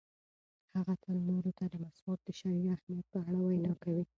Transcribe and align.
هغه 0.75 0.93
تل 1.03 1.15
نورو 1.29 1.51
ته 1.57 1.65
د 1.71 1.75
مسواک 1.83 2.19
د 2.25 2.29
شرعي 2.39 2.65
اهمیت 2.75 3.05
په 3.13 3.17
اړه 3.27 3.39
وینا 3.47 3.73
کوي. 3.83 4.03